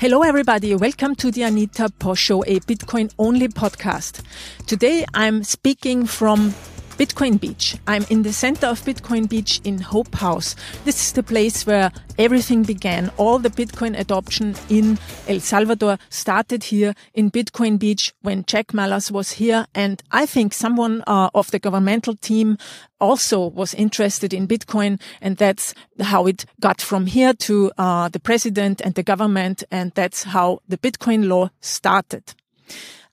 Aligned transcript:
Hello, 0.00 0.22
everybody. 0.22 0.74
Welcome 0.74 1.14
to 1.16 1.30
the 1.30 1.42
Anita 1.42 1.90
Posch 1.98 2.16
Show, 2.16 2.42
a 2.44 2.58
Bitcoin 2.60 3.12
only 3.18 3.48
podcast. 3.48 4.22
Today 4.66 5.04
I'm 5.12 5.44
speaking 5.44 6.06
from 6.06 6.54
Bitcoin 7.00 7.40
Beach. 7.40 7.78
I'm 7.86 8.04
in 8.10 8.24
the 8.24 8.32
center 8.32 8.66
of 8.66 8.82
Bitcoin 8.82 9.26
Beach 9.26 9.58
in 9.64 9.78
Hope 9.78 10.14
House. 10.16 10.54
This 10.84 11.00
is 11.00 11.12
the 11.14 11.22
place 11.22 11.66
where 11.66 11.90
everything 12.18 12.62
began. 12.62 13.10
All 13.16 13.38
the 13.38 13.48
Bitcoin 13.48 13.98
adoption 13.98 14.54
in 14.68 14.98
El 15.26 15.40
Salvador 15.40 15.96
started 16.10 16.64
here 16.64 16.92
in 17.14 17.30
Bitcoin 17.30 17.78
Beach 17.78 18.12
when 18.20 18.44
Jack 18.44 18.74
Mallers 18.74 19.10
was 19.10 19.30
here. 19.30 19.66
And 19.74 20.02
I 20.12 20.26
think 20.26 20.52
someone 20.52 21.02
uh, 21.06 21.30
of 21.34 21.50
the 21.52 21.58
governmental 21.58 22.16
team 22.16 22.58
also 23.00 23.46
was 23.46 23.72
interested 23.72 24.34
in 24.34 24.46
Bitcoin. 24.46 25.00
And 25.22 25.38
that's 25.38 25.72
how 26.00 26.26
it 26.26 26.44
got 26.60 26.82
from 26.82 27.06
here 27.06 27.32
to 27.32 27.72
uh, 27.78 28.10
the 28.10 28.20
president 28.20 28.82
and 28.82 28.94
the 28.94 29.02
government. 29.02 29.64
And 29.70 29.92
that's 29.94 30.24
how 30.24 30.60
the 30.68 30.76
Bitcoin 30.76 31.28
law 31.28 31.48
started. 31.62 32.34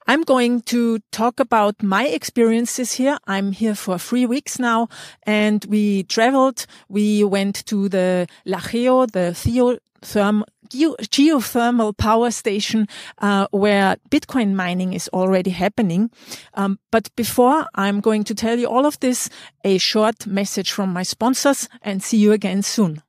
I'm 0.08 0.24
going 0.24 0.62
to 0.62 1.00
talk 1.12 1.42
about 1.42 1.84
my 1.84 2.08
experiences 2.08 2.94
here. 2.94 3.18
I'm 3.28 3.52
here 3.52 3.76
for 3.76 4.00
three 4.00 4.26
weeks 4.26 4.58
now 4.58 4.88
and 5.24 5.66
we 5.66 6.04
traveled. 6.04 6.66
We 6.88 7.26
went 7.26 7.66
to 7.66 7.90
the 7.90 8.28
LaGeo, 8.46 9.12
the 9.12 9.36
Theotherm 9.36 10.44
geothermal 10.70 11.98
power 11.98 12.32
station 12.32 12.88
uh, 13.20 13.48
where 13.52 13.98
Bitcoin 14.10 14.54
mining 14.54 14.94
is 14.94 15.10
already 15.14 15.52
happening. 15.52 16.10
Um, 16.54 16.80
but 16.90 17.14
before 17.18 17.68
I'm 17.76 18.00
going 18.00 18.24
to 18.26 18.36
tell 18.36 18.58
you 18.58 18.68
all 18.68 18.86
of 18.86 19.00
this, 19.02 19.30
a 19.66 19.78
short 19.78 20.26
message 20.26 20.72
from 20.72 20.94
my 20.94 21.04
sponsors 21.04 21.68
and 21.82 22.02
see 22.02 22.18
you 22.18 22.32
again 22.32 22.64
soon. 22.64 23.02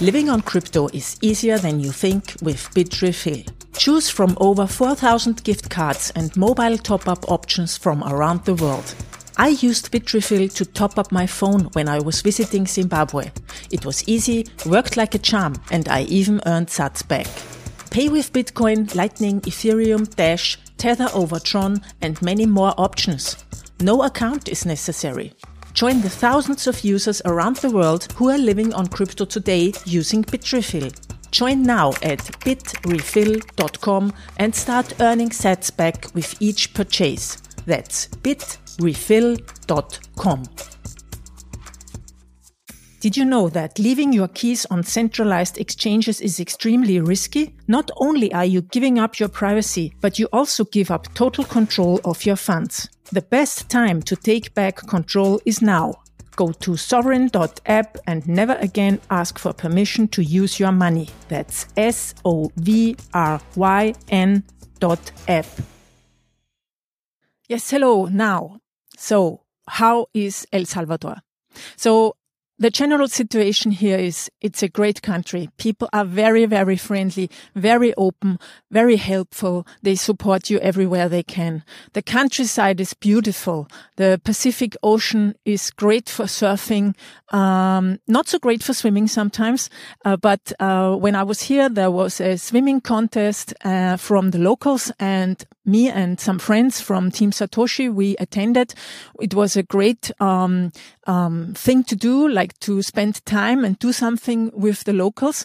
Living 0.00 0.30
on 0.30 0.42
crypto 0.42 0.86
is 0.88 1.16
easier 1.20 1.58
than 1.58 1.80
you 1.80 1.90
think 1.90 2.36
with 2.40 2.70
Bitrefill. 2.74 3.57
Choose 3.76 4.10
from 4.10 4.36
over 4.40 4.66
4,000 4.66 5.44
gift 5.44 5.70
cards 5.70 6.12
and 6.16 6.36
mobile 6.36 6.78
top-up 6.78 7.30
options 7.30 7.76
from 7.76 8.02
around 8.04 8.44
the 8.44 8.54
world. 8.54 8.94
I 9.36 9.48
used 9.48 9.92
Bitrefill 9.92 10.52
to 10.54 10.64
top 10.64 10.98
up 10.98 11.12
my 11.12 11.26
phone 11.26 11.66
when 11.74 11.88
I 11.88 12.00
was 12.00 12.22
visiting 12.22 12.66
Zimbabwe. 12.66 13.30
It 13.70 13.84
was 13.86 14.06
easy, 14.08 14.46
worked 14.66 14.96
like 14.96 15.14
a 15.14 15.18
charm, 15.18 15.54
and 15.70 15.88
I 15.88 16.02
even 16.02 16.40
earned 16.44 16.66
sats 16.66 17.06
back. 17.06 17.28
Pay 17.90 18.08
with 18.08 18.32
Bitcoin, 18.32 18.92
Lightning, 18.96 19.40
Ethereum, 19.42 20.12
Dash, 20.16 20.58
Tether 20.76 21.08
over 21.14 21.38
Tron, 21.38 21.80
and 22.02 22.20
many 22.20 22.46
more 22.46 22.74
options. 22.76 23.36
No 23.80 24.02
account 24.02 24.48
is 24.48 24.66
necessary. 24.66 25.32
Join 25.72 26.00
the 26.00 26.10
thousands 26.10 26.66
of 26.66 26.82
users 26.82 27.22
around 27.24 27.56
the 27.56 27.70
world 27.70 28.12
who 28.16 28.30
are 28.30 28.38
living 28.38 28.74
on 28.74 28.88
crypto 28.88 29.24
today 29.24 29.72
using 29.84 30.24
Bitrefill. 30.24 30.92
Join 31.30 31.62
now 31.62 31.90
at 32.02 32.18
bitrefill.com 32.40 34.12
and 34.38 34.54
start 34.54 34.94
earning 35.00 35.30
sats 35.30 35.76
back 35.76 36.06
with 36.14 36.40
each 36.40 36.74
purchase. 36.74 37.36
That's 37.66 38.08
bitrefill.com. 38.08 40.44
Did 43.00 43.16
you 43.16 43.24
know 43.24 43.48
that 43.50 43.78
leaving 43.78 44.12
your 44.12 44.26
keys 44.26 44.66
on 44.70 44.82
centralized 44.82 45.56
exchanges 45.58 46.20
is 46.20 46.40
extremely 46.40 46.98
risky? 46.98 47.54
Not 47.68 47.92
only 47.98 48.32
are 48.32 48.44
you 48.44 48.62
giving 48.62 48.98
up 48.98 49.20
your 49.20 49.28
privacy, 49.28 49.94
but 50.00 50.18
you 50.18 50.26
also 50.32 50.64
give 50.64 50.90
up 50.90 51.06
total 51.14 51.44
control 51.44 52.00
of 52.04 52.26
your 52.26 52.34
funds. 52.34 52.88
The 53.12 53.22
best 53.22 53.70
time 53.70 54.02
to 54.02 54.16
take 54.16 54.52
back 54.52 54.84
control 54.88 55.40
is 55.46 55.62
now. 55.62 55.94
Go 56.38 56.52
to 56.52 56.72
sovryn.app 56.76 57.98
and 58.06 58.28
never 58.28 58.52
again 58.60 59.00
ask 59.10 59.40
for 59.40 59.52
permission 59.52 60.06
to 60.14 60.22
use 60.22 60.60
your 60.60 60.70
money. 60.70 61.08
That's 61.26 61.66
S 61.76 62.14
O 62.24 62.52
V 62.54 62.94
R 63.12 63.40
Y 63.56 63.94
N 64.08 64.44
dot 64.78 65.10
app. 65.26 65.46
Yes, 67.48 67.68
hello. 67.68 68.04
Now, 68.06 68.60
so 68.96 69.42
how 69.66 70.06
is 70.14 70.46
El 70.52 70.66
Salvador? 70.66 71.16
So 71.74 72.14
the 72.58 72.70
general 72.70 73.08
situation 73.08 73.70
here 73.70 73.98
is 73.98 74.30
it's 74.40 74.62
a 74.62 74.68
great 74.68 75.00
country. 75.02 75.48
People 75.58 75.88
are 75.92 76.04
very, 76.04 76.44
very 76.44 76.76
friendly, 76.76 77.30
very 77.54 77.94
open, 77.96 78.38
very 78.70 78.96
helpful. 78.96 79.66
They 79.82 79.94
support 79.94 80.50
you 80.50 80.58
everywhere 80.58 81.08
they 81.08 81.22
can. 81.22 81.62
The 81.92 82.02
countryside 82.02 82.80
is 82.80 82.94
beautiful. 82.94 83.68
The 83.96 84.20
Pacific 84.24 84.76
Ocean 84.82 85.34
is 85.44 85.70
great 85.70 86.08
for 86.08 86.24
surfing. 86.24 86.96
Um, 87.32 88.00
not 88.08 88.26
so 88.26 88.38
great 88.38 88.62
for 88.62 88.74
swimming 88.74 89.06
sometimes. 89.06 89.70
Uh, 90.04 90.16
but, 90.16 90.52
uh, 90.58 90.96
when 90.96 91.14
I 91.14 91.22
was 91.22 91.42
here, 91.42 91.68
there 91.68 91.90
was 91.90 92.20
a 92.20 92.36
swimming 92.38 92.80
contest, 92.80 93.54
uh, 93.64 93.96
from 93.96 94.30
the 94.30 94.38
locals 94.38 94.90
and 94.98 95.44
me 95.68 95.88
and 95.90 96.18
some 96.18 96.38
friends 96.38 96.80
from 96.80 97.10
Team 97.10 97.30
Satoshi, 97.30 97.92
we 97.92 98.16
attended. 98.16 98.74
It 99.20 99.34
was 99.34 99.56
a 99.56 99.62
great, 99.62 100.10
um, 100.20 100.72
um, 101.06 101.54
thing 101.54 101.84
to 101.84 101.96
do, 101.96 102.28
like 102.28 102.58
to 102.60 102.82
spend 102.82 103.24
time 103.24 103.64
and 103.64 103.78
do 103.78 103.92
something 103.92 104.50
with 104.54 104.84
the 104.84 104.92
locals. 104.92 105.44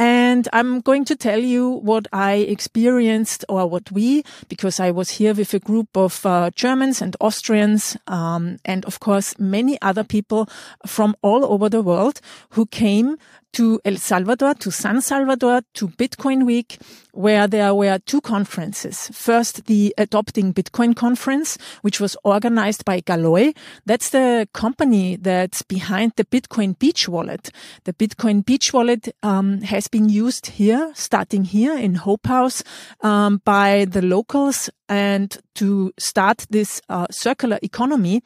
And 0.00 0.48
I'm 0.54 0.80
going 0.80 1.04
to 1.04 1.14
tell 1.14 1.40
you 1.40 1.72
what 1.72 2.08
I 2.10 2.36
experienced 2.36 3.44
or 3.50 3.66
what 3.66 3.92
we, 3.92 4.24
because 4.48 4.80
I 4.80 4.90
was 4.90 5.10
here 5.10 5.34
with 5.34 5.52
a 5.52 5.58
group 5.58 5.94
of 5.94 6.24
uh, 6.24 6.48
Germans 6.56 7.02
and 7.02 7.14
Austrians, 7.20 7.98
um, 8.06 8.56
and 8.64 8.86
of 8.86 9.00
course 9.00 9.38
many 9.38 9.76
other 9.82 10.02
people 10.02 10.48
from 10.86 11.14
all 11.20 11.44
over 11.44 11.68
the 11.68 11.82
world 11.82 12.22
who 12.52 12.64
came 12.64 13.18
to 13.52 13.80
El 13.84 13.96
Salvador, 13.96 14.54
to 14.54 14.70
San 14.70 15.00
Salvador, 15.00 15.62
to 15.74 15.88
Bitcoin 15.88 16.46
Week, 16.46 16.78
where 17.12 17.48
there 17.48 17.74
were 17.74 17.98
two 17.98 18.20
conferences. 18.20 19.10
First, 19.12 19.66
the 19.66 19.92
Adopting 19.98 20.54
Bitcoin 20.54 20.94
conference, 20.94 21.58
which 21.82 22.00
was 22.00 22.16
organized 22.22 22.84
by 22.84 23.00
Galoy. 23.00 23.56
That's 23.86 24.10
the 24.10 24.48
company 24.52 25.16
that's 25.16 25.62
behind 25.62 26.12
the 26.16 26.24
Bitcoin 26.24 26.78
Beach 26.78 27.08
wallet. 27.08 27.50
The 27.84 27.92
Bitcoin 27.92 28.44
Beach 28.44 28.72
wallet 28.72 29.14
um, 29.22 29.62
has 29.62 29.88
been 29.90 30.08
used 30.08 30.46
here, 30.46 30.92
starting 30.94 31.44
here 31.44 31.76
in 31.76 31.94
Hope 31.94 32.26
House, 32.26 32.62
um, 33.00 33.40
by 33.44 33.86
the 33.86 34.02
locals 34.02 34.70
and 34.88 35.36
to 35.54 35.92
start 35.98 36.46
this 36.50 36.80
uh, 36.88 37.06
circular 37.10 37.58
economy 37.62 38.22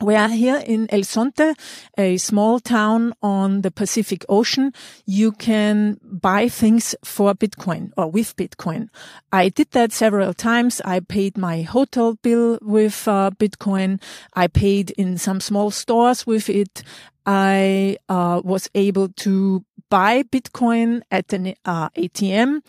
we 0.00 0.14
are 0.14 0.28
here 0.28 0.62
in 0.64 0.86
El 0.90 1.00
Zonte, 1.00 1.58
a 1.96 2.18
small 2.18 2.60
town 2.60 3.14
on 3.20 3.62
the 3.62 3.70
Pacific 3.72 4.24
Ocean. 4.28 4.72
You 5.06 5.32
can 5.32 5.98
buy 6.04 6.48
things 6.48 6.94
for 7.04 7.34
Bitcoin 7.34 7.90
or 7.96 8.08
with 8.08 8.36
Bitcoin. 8.36 8.90
I 9.32 9.48
did 9.48 9.72
that 9.72 9.92
several 9.92 10.34
times. 10.34 10.80
I 10.84 11.00
paid 11.00 11.36
my 11.36 11.62
hotel 11.62 12.14
bill 12.22 12.60
with 12.62 13.08
uh, 13.08 13.30
Bitcoin. 13.38 14.00
I 14.34 14.46
paid 14.46 14.92
in 14.92 15.18
some 15.18 15.40
small 15.40 15.72
stores 15.72 16.24
with 16.24 16.48
it. 16.48 16.84
I 17.26 17.96
uh, 18.08 18.40
was 18.44 18.70
able 18.76 19.08
to 19.08 19.64
buy 19.90 20.22
Bitcoin 20.22 21.02
at 21.10 21.32
an 21.32 21.54
uh, 21.64 21.88
ATM. 21.90 22.60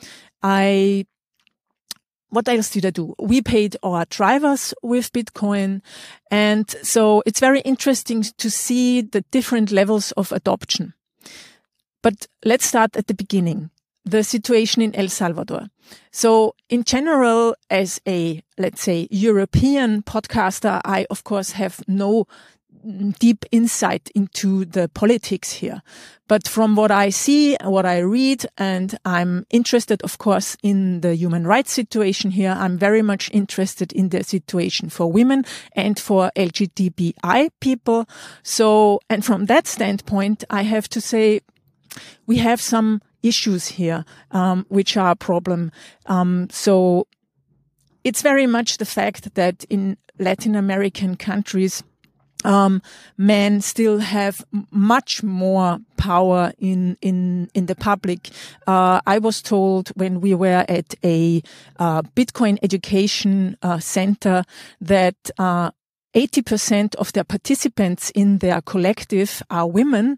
I 0.41 1.05
what 2.29 2.47
else 2.47 2.69
did 2.69 2.85
I 2.85 2.91
do? 2.91 3.15
We 3.19 3.41
paid 3.41 3.75
our 3.83 4.05
drivers 4.05 4.73
with 4.83 5.11
Bitcoin. 5.11 5.81
And 6.29 6.69
so 6.83 7.23
it's 7.25 7.39
very 7.39 7.61
interesting 7.61 8.21
to 8.21 8.51
see 8.51 9.01
the 9.01 9.21
different 9.31 9.71
levels 9.71 10.11
of 10.13 10.31
adoption. 10.31 10.93
But 12.01 12.27
let's 12.45 12.65
start 12.65 12.95
at 12.95 13.07
the 13.07 13.13
beginning. 13.13 13.71
The 14.05 14.23
situation 14.23 14.81
in 14.81 14.95
El 14.95 15.09
Salvador. 15.09 15.69
So 16.11 16.55
in 16.69 16.83
general, 16.83 17.55
as 17.69 17.99
a, 18.07 18.41
let's 18.57 18.81
say, 18.81 19.07
European 19.11 20.03
podcaster, 20.03 20.81
I 20.85 21.05
of 21.09 21.23
course 21.23 21.51
have 21.51 21.83
no 21.87 22.25
deep 23.19 23.45
insight 23.51 24.09
into 24.15 24.65
the 24.65 24.89
politics 24.89 25.51
here. 25.51 25.81
But 26.27 26.47
from 26.47 26.75
what 26.75 26.91
I 26.91 27.09
see, 27.09 27.57
what 27.63 27.85
I 27.85 27.99
read, 27.99 28.45
and 28.57 28.97
I'm 29.03 29.45
interested, 29.49 30.01
of 30.03 30.17
course, 30.17 30.55
in 30.61 31.01
the 31.01 31.15
human 31.15 31.45
rights 31.45 31.71
situation 31.71 32.31
here. 32.31 32.55
I'm 32.57 32.77
very 32.77 33.01
much 33.01 33.29
interested 33.33 33.91
in 33.93 34.09
the 34.09 34.23
situation 34.23 34.89
for 34.89 35.11
women 35.11 35.43
and 35.73 35.99
for 35.99 36.31
LGBTI 36.35 37.49
people. 37.59 38.07
So, 38.43 38.99
and 39.09 39.25
from 39.25 39.47
that 39.47 39.67
standpoint, 39.67 40.43
I 40.49 40.61
have 40.63 40.87
to 40.89 41.01
say 41.01 41.41
we 42.27 42.37
have 42.37 42.61
some 42.61 43.01
issues 43.23 43.67
here, 43.67 44.05
um, 44.31 44.65
which 44.69 44.95
are 44.95 45.11
a 45.11 45.15
problem. 45.15 45.71
Um, 46.05 46.47
so 46.51 47.07
it's 48.03 48.21
very 48.21 48.47
much 48.47 48.77
the 48.77 48.85
fact 48.85 49.35
that 49.35 49.63
in 49.65 49.97
Latin 50.19 50.55
American 50.55 51.15
countries, 51.15 51.83
um, 52.43 52.81
men 53.17 53.61
still 53.61 53.99
have 53.99 54.45
much 54.71 55.23
more 55.23 55.79
power 55.97 56.53
in 56.57 56.97
in 57.01 57.49
in 57.53 57.65
the 57.65 57.75
public. 57.75 58.29
Uh, 58.67 59.01
I 59.05 59.19
was 59.19 59.41
told 59.41 59.89
when 59.95 60.21
we 60.21 60.33
were 60.33 60.65
at 60.67 60.95
a 61.03 61.41
uh, 61.77 62.01
Bitcoin 62.15 62.57
education 62.61 63.57
uh, 63.61 63.79
center 63.79 64.43
that. 64.81 65.15
80% 66.15 66.95
uh, 66.95 66.97
of 66.97 67.13
their 67.13 67.23
participants 67.23 68.09
in 68.15 68.39
their 68.39 68.61
collective 68.61 69.43
are 69.51 69.67
women, 69.67 70.17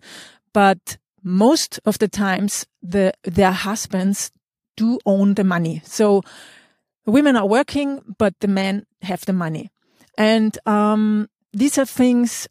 but 0.53 0.97
most 1.21 1.81
of 1.85 1.99
the 1.99 2.07
times 2.07 2.65
the, 2.81 3.11
their 3.23 3.51
husbands 3.51 4.31
do 4.77 4.99
own 5.05 5.33
the 5.33 5.43
money. 5.43 5.81
So 5.83 6.23
women 7.05 7.35
are 7.35 7.45
working, 7.45 7.99
but 8.17 8.33
the 8.39 8.47
men 8.47 8.85
have 9.01 9.25
the 9.25 9.33
money. 9.33 9.69
And 10.17 10.57
um, 10.65 11.29
these 11.53 11.77
are 11.77 11.85
things 11.85 12.47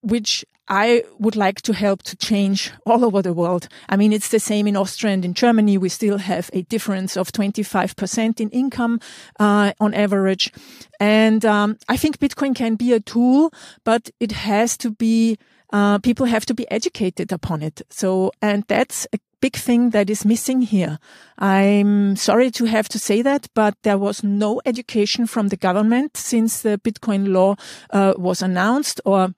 which 0.00 0.44
I 0.68 1.04
would 1.18 1.34
like 1.34 1.62
to 1.62 1.72
help 1.72 2.02
to 2.04 2.16
change 2.16 2.72
all 2.84 3.04
over 3.04 3.22
the 3.22 3.32
world. 3.32 3.68
I 3.88 3.96
mean, 3.96 4.12
it's 4.12 4.28
the 4.28 4.38
same 4.38 4.66
in 4.66 4.76
Austria 4.76 5.14
and 5.14 5.24
in 5.24 5.34
Germany. 5.34 5.78
We 5.78 5.88
still 5.88 6.18
have 6.18 6.50
a 6.52 6.62
difference 6.62 7.16
of 7.16 7.32
25% 7.32 8.40
in 8.40 8.50
income 8.50 9.00
uh, 9.40 9.72
on 9.80 9.94
average. 9.94 10.52
And 11.00 11.44
um, 11.44 11.78
I 11.88 11.96
think 11.96 12.18
Bitcoin 12.18 12.54
can 12.54 12.74
be 12.74 12.92
a 12.92 13.00
tool, 13.00 13.52
but 13.84 14.10
it 14.20 14.32
has 14.32 14.76
to 14.78 14.90
be 14.90 15.38
uh, 15.70 15.98
people 15.98 16.26
have 16.26 16.46
to 16.46 16.54
be 16.54 16.70
educated 16.70 17.30
upon 17.32 17.62
it. 17.62 17.82
So, 17.90 18.32
and 18.40 18.64
that's 18.68 19.06
a 19.12 19.18
big 19.40 19.56
thing 19.56 19.90
that 19.90 20.10
is 20.10 20.24
missing 20.24 20.62
here. 20.62 20.98
I'm 21.38 22.16
sorry 22.16 22.50
to 22.52 22.64
have 22.66 22.88
to 22.90 22.98
say 22.98 23.22
that, 23.22 23.48
but 23.54 23.74
there 23.82 23.98
was 23.98 24.22
no 24.22 24.60
education 24.66 25.26
from 25.26 25.48
the 25.48 25.56
government 25.56 26.16
since 26.16 26.62
the 26.62 26.78
Bitcoin 26.78 27.28
law 27.28 27.56
uh, 27.90 28.14
was 28.16 28.42
announced 28.42 29.00
or 29.04 29.34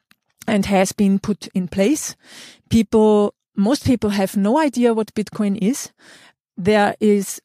and 0.47 0.67
has 0.67 0.93
been 0.93 1.19
put 1.19 1.49
in 1.55 1.69
place. 1.69 2.17
People, 2.71 3.35
most 3.57 3.85
people 3.85 4.11
have 4.11 4.37
no 4.37 4.59
idea 4.59 4.95
what 4.95 5.15
Bitcoin 5.15 5.57
is. 5.61 5.93
There 6.57 6.95
is 6.99 7.41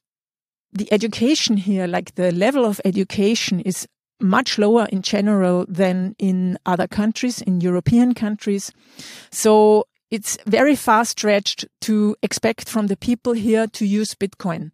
the 0.72 0.92
education 0.92 1.58
here, 1.58 1.88
like 1.88 2.16
the 2.16 2.32
level 2.32 2.66
of 2.66 2.82
education 2.84 3.60
is 3.60 3.88
much 4.20 4.58
lower 4.58 4.86
in 4.92 5.02
general 5.02 5.66
than 5.68 6.16
in 6.18 6.58
other 6.66 6.88
countries, 6.88 7.42
in 7.42 7.62
European 7.62 8.14
countries. 8.14 8.72
So 9.32 9.86
it's 10.16 10.38
very 10.46 10.78
far 10.78 11.04
stretched 11.04 11.66
to 11.82 12.16
expect 12.24 12.70
from 12.70 12.88
the 12.88 12.96
people 12.96 13.34
here 13.34 13.68
to 13.68 13.86
use 13.86 14.16
Bitcoin. 14.16 14.72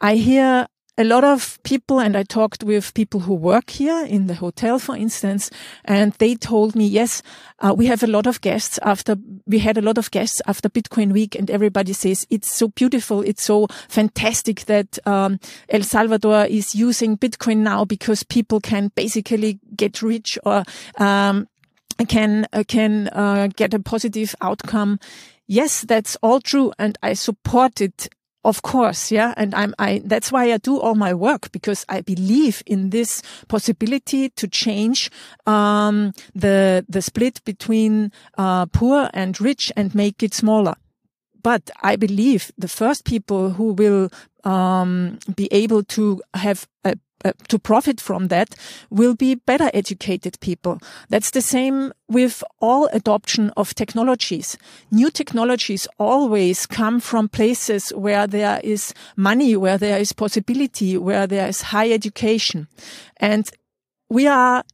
I 0.00 0.14
hear 0.14 0.66
a 0.96 1.04
lot 1.04 1.24
of 1.24 1.62
people, 1.62 2.00
and 2.00 2.16
I 2.16 2.22
talked 2.22 2.64
with 2.64 2.94
people 2.94 3.20
who 3.20 3.34
work 3.34 3.68
here 3.68 4.04
in 4.06 4.28
the 4.28 4.34
hotel, 4.34 4.78
for 4.78 4.96
instance, 4.96 5.50
and 5.84 6.12
they 6.14 6.34
told 6.34 6.74
me, 6.74 6.86
yes, 6.86 7.22
uh, 7.60 7.74
we 7.76 7.86
have 7.86 8.02
a 8.02 8.06
lot 8.06 8.26
of 8.26 8.40
guests 8.40 8.78
after, 8.82 9.14
we 9.46 9.58
had 9.58 9.76
a 9.76 9.82
lot 9.82 9.98
of 9.98 10.10
guests 10.10 10.40
after 10.46 10.70
Bitcoin 10.70 11.12
week 11.12 11.36
and 11.36 11.50
everybody 11.50 11.92
says 11.92 12.26
it's 12.30 12.50
so 12.50 12.68
beautiful. 12.68 13.20
It's 13.20 13.44
so 13.44 13.68
fantastic 13.88 14.64
that, 14.64 14.98
um, 15.06 15.38
El 15.68 15.82
Salvador 15.82 16.46
is 16.46 16.74
using 16.74 17.18
Bitcoin 17.18 17.58
now 17.58 17.84
because 17.84 18.22
people 18.24 18.58
can 18.58 18.90
basically 18.96 19.60
get 19.76 20.02
rich 20.02 20.38
or, 20.44 20.64
um, 20.96 21.46
can, 22.06 22.46
uh, 22.52 22.64
can, 22.66 23.08
uh, 23.08 23.48
get 23.56 23.74
a 23.74 23.80
positive 23.80 24.34
outcome. 24.40 24.98
Yes, 25.46 25.82
that's 25.82 26.16
all 26.22 26.40
true. 26.40 26.72
And 26.78 26.98
I 27.02 27.14
support 27.14 27.80
it 27.80 28.08
of 28.44 28.62
course, 28.62 29.10
yeah. 29.10 29.34
And 29.36 29.54
I'm, 29.54 29.74
I, 29.78 30.00
that's 30.04 30.32
why 30.32 30.52
I 30.52 30.56
do 30.58 30.78
all 30.78 30.94
my 30.94 31.12
work 31.12 31.52
because 31.52 31.84
I 31.88 32.00
believe 32.00 32.62
in 32.66 32.90
this 32.90 33.20
possibility 33.48 34.30
to 34.30 34.48
change, 34.48 35.10
um, 35.46 36.12
the, 36.34 36.84
the 36.88 37.02
split 37.02 37.44
between, 37.44 38.12
uh, 38.38 38.66
poor 38.66 39.10
and 39.12 39.38
rich 39.40 39.72
and 39.76 39.94
make 39.94 40.22
it 40.22 40.34
smaller. 40.34 40.74
But 41.42 41.70
I 41.82 41.96
believe 41.96 42.50
the 42.56 42.68
first 42.68 43.04
people 43.04 43.50
who 43.50 43.72
will, 43.72 44.10
um, 44.44 45.18
be 45.34 45.48
able 45.52 45.82
to 45.84 46.22
have 46.34 46.66
a 46.84 46.94
uh, 47.24 47.32
to 47.48 47.58
profit 47.58 48.00
from 48.00 48.28
that 48.28 48.54
will 48.90 49.14
be 49.14 49.34
better 49.34 49.70
educated 49.74 50.38
people. 50.40 50.78
That's 51.08 51.30
the 51.30 51.42
same 51.42 51.92
with 52.08 52.44
all 52.60 52.88
adoption 52.92 53.50
of 53.56 53.74
technologies. 53.74 54.56
New 54.90 55.10
technologies 55.10 55.88
always 55.98 56.66
come 56.66 57.00
from 57.00 57.28
places 57.28 57.90
where 57.90 58.26
there 58.26 58.60
is 58.62 58.94
money, 59.16 59.56
where 59.56 59.78
there 59.78 59.98
is 59.98 60.12
possibility, 60.12 60.96
where 60.96 61.26
there 61.26 61.48
is 61.48 61.62
high 61.62 61.90
education. 61.90 62.68
And 63.16 63.50
we 64.08 64.26
are 64.26 64.64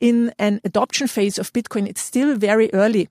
in 0.00 0.32
an 0.38 0.60
adoption 0.64 1.06
phase 1.06 1.38
of 1.38 1.52
Bitcoin. 1.52 1.86
It's 1.86 2.00
still 2.00 2.36
very 2.36 2.72
early 2.72 3.08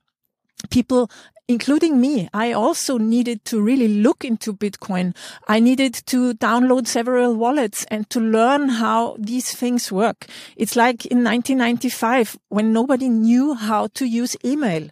people 0.70 1.10
including 1.48 2.00
me, 2.00 2.30
I 2.34 2.54
also 2.54 2.98
needed 2.98 3.44
to 3.46 3.62
really 3.62 3.88
look 4.02 4.24
into 4.24 4.54
Bitcoin. 4.54 5.16
I 5.48 5.60
needed 5.60 5.94
to 6.08 6.34
download 6.36 6.88
several 6.88 7.36
wallets 7.36 7.86
and 7.92 8.10
to 8.12 8.20
learn 8.20 8.70
how 8.70 9.18
these 9.20 9.54
things 9.54 9.92
work. 9.92 10.26
It's 10.56 10.76
like 10.76 11.06
in 11.06 11.24
1995 11.24 12.38
when 12.50 12.72
nobody 12.72 13.10
knew 13.10 13.56
how 13.56 13.88
to 13.88 14.06
use 14.06 14.38
email. 14.44 14.90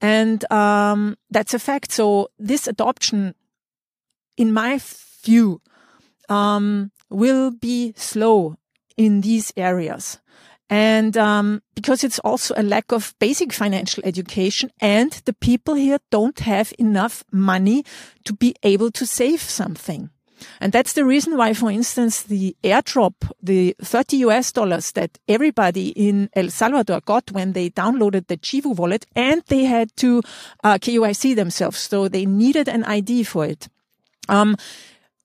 And 0.00 0.50
um, 0.50 1.16
that's 1.30 1.54
a 1.54 1.58
fact. 1.58 1.92
So 1.92 2.28
this 2.38 2.66
adoption, 2.66 3.34
in 4.36 4.52
my 4.52 4.80
view, 5.24 5.60
um, 6.28 6.90
will 7.10 7.50
be 7.50 7.92
slow 7.96 8.56
in 8.96 9.20
these 9.20 9.52
areas. 9.56 10.18
And 10.72 11.18
um, 11.18 11.60
because 11.74 12.02
it's 12.02 12.18
also 12.20 12.54
a 12.56 12.62
lack 12.62 12.92
of 12.92 13.14
basic 13.18 13.52
financial 13.52 14.02
education, 14.06 14.70
and 14.80 15.12
the 15.26 15.34
people 15.34 15.74
here 15.74 15.98
don't 16.10 16.40
have 16.40 16.72
enough 16.78 17.24
money 17.30 17.84
to 18.24 18.32
be 18.32 18.54
able 18.62 18.90
to 18.92 19.04
save 19.04 19.42
something. 19.42 20.08
And 20.62 20.72
that's 20.72 20.94
the 20.94 21.04
reason 21.04 21.36
why, 21.36 21.52
for 21.52 21.70
instance, 21.70 22.22
the 22.22 22.56
airdrop, 22.64 23.12
the 23.42 23.76
30 23.82 24.16
US 24.28 24.50
dollars 24.50 24.92
that 24.92 25.18
everybody 25.28 25.88
in 25.90 26.30
El 26.32 26.48
Salvador 26.48 27.02
got 27.02 27.30
when 27.32 27.52
they 27.52 27.68
downloaded 27.68 28.28
the 28.28 28.38
Chivo 28.38 28.74
wallet 28.74 29.04
and 29.14 29.42
they 29.48 29.64
had 29.64 29.94
to 29.98 30.22
uh, 30.64 30.78
KYC 30.78 31.36
themselves. 31.36 31.80
So 31.80 32.08
they 32.08 32.24
needed 32.24 32.66
an 32.66 32.84
ID 32.84 33.24
for 33.24 33.44
it. 33.44 33.68
Um, 34.30 34.56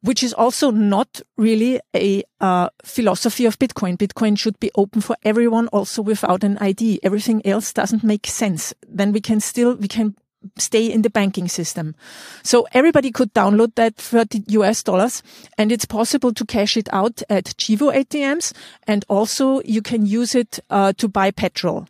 which 0.01 0.23
is 0.23 0.33
also 0.33 0.71
not 0.71 1.21
really 1.37 1.79
a 1.95 2.23
uh, 2.39 2.69
philosophy 2.83 3.45
of 3.45 3.59
Bitcoin. 3.59 3.97
Bitcoin 3.97 4.37
should 4.37 4.59
be 4.59 4.71
open 4.75 5.01
for 5.01 5.15
everyone, 5.23 5.67
also 5.69 6.01
without 6.01 6.43
an 6.43 6.57
ID. 6.59 6.99
Everything 7.03 7.45
else 7.45 7.73
doesn't 7.73 8.03
make 8.03 8.27
sense. 8.27 8.73
Then 8.87 9.11
we 9.11 9.21
can 9.21 9.39
still, 9.39 9.75
we 9.75 9.87
can 9.87 10.15
stay 10.57 10.85
in 10.85 11.01
the 11.01 11.09
banking 11.09 11.47
system. 11.47 11.95
So 12.43 12.67
everybody 12.71 13.11
could 13.11 13.33
download 13.33 13.75
that 13.75 13.95
30 13.95 14.43
US 14.49 14.83
dollars 14.83 15.23
and 15.57 15.71
it's 15.71 15.85
possible 15.85 16.33
to 16.33 16.45
cash 16.45 16.77
it 16.77 16.87
out 16.93 17.21
at 17.29 17.45
Chivo 17.57 17.93
ATMs 17.93 18.53
and 18.85 19.03
also 19.09 19.61
you 19.63 19.81
can 19.81 20.05
use 20.05 20.35
it 20.35 20.59
uh, 20.69 20.93
to 20.93 21.07
buy 21.07 21.31
petrol. 21.31 21.87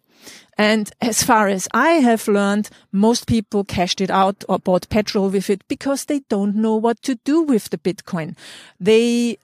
And 0.58 0.90
as 1.02 1.22
far 1.22 1.48
as 1.48 1.68
I 1.74 1.90
have 2.02 2.28
learned, 2.28 2.70
most 2.92 3.28
people 3.28 3.64
cashed 3.64 4.02
it 4.02 4.10
out 4.10 4.44
or 4.50 4.58
bought 4.58 4.90
petrol 4.90 5.30
with 5.30 5.50
it 5.50 5.62
because 5.68 6.06
they 6.06 6.22
don't 6.30 6.56
know 6.56 6.76
what 6.76 7.02
to 7.04 7.16
do 7.24 7.44
with 7.44 7.70
the 7.70 7.78
Bitcoin. 7.78 8.36
They 8.80 9.38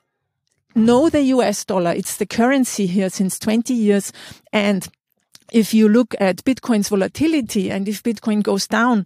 know 0.75 1.09
the 1.09 1.21
US 1.21 1.65
dollar. 1.65 1.91
It's 1.91 2.17
the 2.17 2.25
currency 2.25 2.87
here 2.87 3.09
since 3.09 3.37
20 3.37 3.73
years. 3.73 4.11
And 4.51 4.87
if 5.51 5.73
you 5.73 5.87
look 5.87 6.15
at 6.19 6.43
Bitcoin's 6.43 6.89
volatility 6.89 7.69
and 7.69 7.87
if 7.87 8.01
Bitcoin 8.01 8.41
goes 8.41 8.67
down, 8.67 9.05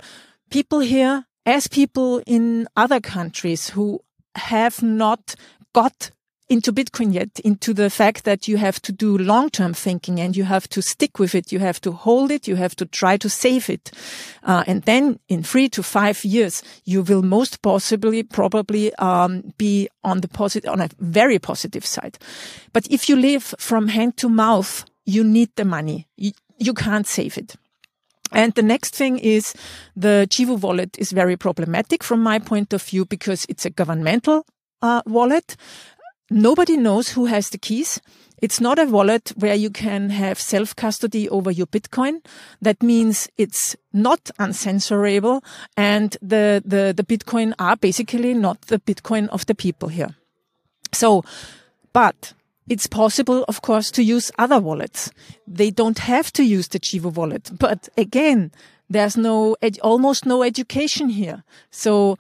people 0.50 0.80
here, 0.80 1.26
as 1.46 1.68
people 1.68 2.22
in 2.26 2.68
other 2.76 3.02
countries 3.02 3.70
who 3.70 4.02
have 4.36 4.82
not 4.82 5.36
got 5.74 6.12
into 6.50 6.72
Bitcoin 6.72 7.14
yet, 7.14 7.40
into 7.42 7.74
the 7.74 7.90
fact 7.90 8.24
that 8.24 8.48
you 8.48 8.58
have 8.58 8.82
to 8.82 8.92
do 8.92 9.18
long-term 9.18 9.74
thinking 9.74 10.20
and 10.20 10.36
you 10.36 10.46
have 10.46 10.68
to 10.70 10.82
stick 10.82 11.20
with 11.20 11.36
it. 11.36 11.52
You 11.52 11.60
have 11.60 11.82
to 11.82 11.92
hold 11.92 12.32
it. 12.32 12.48
You 12.48 12.56
have 12.56 12.76
to 12.78 12.86
try 12.86 13.18
to 13.18 13.30
save 13.30 13.70
it. 13.70 13.92
Uh, 14.44 14.64
and 14.66 14.84
then 14.84 15.20
in 15.28 15.44
three 15.44 15.68
to 15.70 15.84
five 15.84 16.24
years, 16.24 16.64
you 16.86 17.02
will 17.02 17.22
most 17.22 17.62
possibly, 17.62 18.24
probably, 18.24 18.94
um, 18.96 19.54
be 19.58 19.90
on 20.04 20.22
the 20.22 20.30
positive, 20.30 20.70
on 20.70 20.80
a 20.80 20.90
very 21.00 21.38
positive 21.38 21.86
side. 21.86 22.18
But 22.72 22.88
if 22.90 23.10
you 23.10 23.18
live 23.18 23.54
from 23.60 23.90
hand 23.90 24.16
to 24.18 24.30
mouth, 24.30 24.86
you 25.06 25.24
need 25.24 25.50
the 25.56 25.66
money. 25.66 26.08
You, 26.16 26.32
you 26.58 26.74
can't 26.74 27.08
save 27.08 27.38
it. 27.38 27.56
And 28.32 28.54
the 28.54 28.62
next 28.62 28.96
thing 28.96 29.20
is 29.20 29.54
the 29.96 30.28
Chivo 30.30 30.60
wallet 30.60 30.98
is 30.98 31.12
very 31.12 31.38
problematic 31.38 32.04
from 32.04 32.22
my 32.22 32.40
point 32.40 32.74
of 32.74 32.84
view 32.84 33.06
because 33.06 33.46
it's 33.48 33.66
a 33.66 33.70
governmental 33.70 34.46
uh, 34.82 35.02
wallet 35.06 35.56
nobody 36.30 36.78
knows 36.78 37.10
who 37.10 37.26
has 37.26 37.50
the 37.50 37.58
keys. 37.58 38.02
It's 38.40 38.62
not 38.62 38.78
a 38.78 38.86
wallet 38.86 39.32
where 39.36 39.56
you 39.56 39.72
can 39.72 40.12
have 40.12 40.40
self 40.40 40.76
custody 40.76 41.28
over 41.30 41.50
your 41.50 41.66
Bitcoin. 41.66 42.24
That 42.62 42.84
means 42.84 43.28
it's 43.38 43.76
not 43.94 44.26
uncensorable 44.40 45.44
and 45.76 46.16
the, 46.22 46.62
the, 46.64 46.94
the 46.96 47.04
Bitcoin 47.04 47.54
are 47.58 47.76
basically 47.76 48.36
not 48.36 48.62
the 48.62 48.80
Bitcoin 48.80 49.28
of 49.30 49.48
the 49.48 49.56
people 49.56 49.90
here. 49.90 50.16
So, 50.94 51.24
but 51.94 52.34
it's 52.70 52.86
possible, 52.86 53.44
of 53.48 53.62
course, 53.62 53.90
to 53.92 54.04
use 54.04 54.32
other 54.38 54.60
wallets. 54.60 55.10
They 55.48 55.72
don't 55.72 56.00
have 56.00 56.32
to 56.34 56.44
use 56.44 56.68
the 56.68 56.80
Chivo 56.80 57.14
wallet. 57.14 57.50
But 57.58 57.90
again, 57.98 58.52
there's 58.90 59.18
no, 59.18 59.56
almost 59.82 60.26
no 60.26 60.44
education 60.44 61.10
here. 61.10 61.44
So 61.72 62.18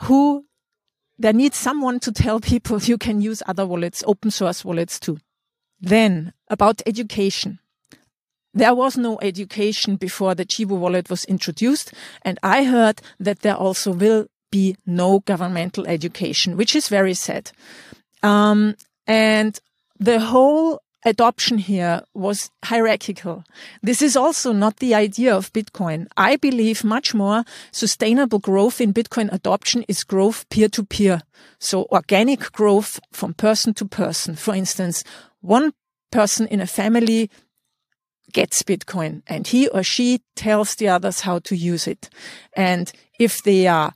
who 0.00 0.44
there 1.18 1.32
needs 1.32 1.56
someone 1.56 2.00
to 2.00 2.12
tell 2.12 2.40
people 2.40 2.80
you 2.80 2.98
can 2.98 3.20
use 3.20 3.42
other 3.46 3.66
wallets, 3.66 4.04
open 4.06 4.30
source 4.30 4.64
wallets 4.64 5.00
too. 5.00 5.18
Then 5.80 6.32
about 6.48 6.82
education. 6.86 7.58
There 8.54 8.74
was 8.74 8.96
no 8.96 9.18
education 9.20 9.96
before 9.96 10.34
the 10.34 10.46
Chivo 10.46 10.78
wallet 10.78 11.10
was 11.10 11.26
introduced. 11.26 11.92
And 12.22 12.38
I 12.42 12.64
heard 12.64 13.02
that 13.20 13.40
there 13.40 13.54
also 13.54 13.92
will 13.92 14.28
be 14.50 14.76
no 14.86 15.20
governmental 15.20 15.86
education, 15.86 16.56
which 16.56 16.74
is 16.74 16.88
very 16.88 17.12
sad. 17.12 17.50
Um, 18.22 18.76
and 19.06 19.58
the 19.98 20.20
whole 20.20 20.80
adoption 21.06 21.58
here 21.58 22.02
was 22.14 22.50
hierarchical. 22.64 23.44
This 23.80 24.02
is 24.02 24.16
also 24.16 24.52
not 24.52 24.78
the 24.78 24.94
idea 24.94 25.34
of 25.34 25.52
Bitcoin. 25.52 26.08
I 26.16 26.36
believe 26.36 26.84
much 26.84 27.14
more 27.14 27.44
sustainable 27.70 28.40
growth 28.40 28.80
in 28.80 28.92
Bitcoin 28.92 29.32
adoption 29.32 29.84
is 29.88 30.04
growth 30.04 30.48
peer 30.50 30.68
to 30.70 30.84
peer. 30.84 31.22
So 31.60 31.86
organic 31.92 32.52
growth 32.52 32.98
from 33.12 33.34
person 33.34 33.72
to 33.74 33.84
person. 33.86 34.34
For 34.34 34.54
instance, 34.54 35.04
one 35.40 35.72
person 36.10 36.48
in 36.48 36.60
a 36.60 36.66
family 36.66 37.30
gets 38.32 38.64
Bitcoin 38.64 39.22
and 39.28 39.46
he 39.46 39.68
or 39.68 39.84
she 39.84 40.22
tells 40.34 40.74
the 40.74 40.88
others 40.88 41.20
how 41.20 41.38
to 41.38 41.56
use 41.56 41.86
it. 41.86 42.10
And 42.54 42.90
if 43.18 43.42
they 43.44 43.68
are 43.68 43.94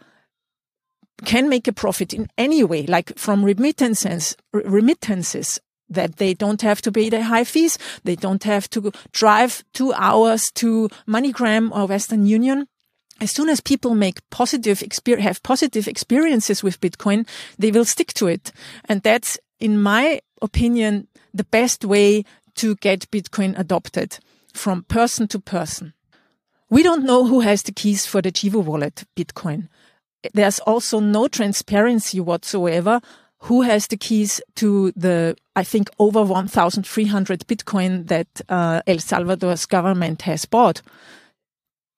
can 1.26 1.50
make 1.50 1.68
a 1.68 1.72
profit 1.72 2.14
in 2.14 2.28
any 2.38 2.64
way, 2.64 2.86
like 2.86 3.18
from 3.18 3.44
remittances, 3.44 4.36
remittances 4.54 5.60
that 5.90 6.16
they 6.16 6.32
don't 6.34 6.62
have 6.62 6.80
to 6.82 6.92
pay 6.92 7.10
the 7.10 7.24
high 7.24 7.44
fees. 7.44 7.76
They 8.04 8.16
don't 8.16 8.44
have 8.44 8.70
to 8.70 8.92
drive 9.12 9.64
two 9.74 9.92
hours 9.94 10.50
to 10.52 10.88
MoneyGram 11.06 11.70
or 11.76 11.86
Western 11.86 12.26
Union. 12.26 12.66
As 13.20 13.30
soon 13.30 13.50
as 13.50 13.60
people 13.60 13.94
make 13.94 14.18
positive 14.30 14.82
have 15.18 15.42
positive 15.42 15.86
experiences 15.86 16.62
with 16.62 16.80
Bitcoin, 16.80 17.28
they 17.58 17.70
will 17.70 17.84
stick 17.84 18.14
to 18.14 18.28
it. 18.28 18.50
And 18.88 19.02
that's, 19.02 19.38
in 19.58 19.82
my 19.82 20.20
opinion, 20.40 21.06
the 21.34 21.44
best 21.44 21.84
way 21.84 22.24
to 22.54 22.76
get 22.76 23.10
Bitcoin 23.10 23.58
adopted 23.58 24.18
from 24.54 24.84
person 24.84 25.28
to 25.28 25.38
person. 25.38 25.92
We 26.70 26.82
don't 26.82 27.04
know 27.04 27.26
who 27.26 27.40
has 27.40 27.62
the 27.62 27.72
keys 27.72 28.06
for 28.06 28.22
the 28.22 28.32
Chivo 28.32 28.64
wallet 28.64 29.04
Bitcoin. 29.16 29.68
There's 30.34 30.60
also 30.60 31.00
no 31.00 31.28
transparency 31.28 32.20
whatsoever 32.20 33.00
who 33.42 33.62
has 33.62 33.86
the 33.86 33.96
keys 33.96 34.40
to 34.56 34.92
the, 34.92 35.36
I 35.56 35.64
think, 35.64 35.88
over 35.98 36.22
1,300 36.22 37.46
Bitcoin 37.46 38.06
that 38.08 38.28
uh, 38.48 38.82
El 38.86 38.98
Salvador's 38.98 39.66
government 39.66 40.22
has 40.22 40.44
bought. 40.44 40.82